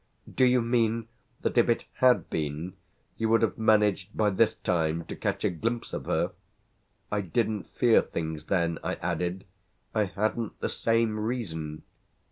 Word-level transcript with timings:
"Do 0.27 0.45
you 0.45 0.63
mean 0.63 1.07
that 1.41 1.59
if 1.59 1.69
it 1.69 1.85
had 1.97 2.27
been 2.27 2.73
you 3.17 3.29
would 3.29 3.43
have 3.43 3.59
managed 3.59 4.17
by 4.17 4.31
this 4.31 4.55
time 4.55 5.05
to 5.05 5.15
catch 5.15 5.43
a 5.43 5.51
glimpse 5.51 5.93
of 5.93 6.05
her? 6.05 6.31
I 7.11 7.21
didn't 7.21 7.67
fear 7.69 8.01
things 8.01 8.45
then," 8.45 8.79
I 8.83 8.95
added. 8.95 9.45
"I 9.93 10.05
hadn't 10.05 10.59
the 10.59 10.69
same 10.69 11.19
reason." 11.19 11.83